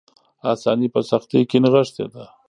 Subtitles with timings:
[0.53, 2.23] آساني په سختۍ کې نغښتې ده.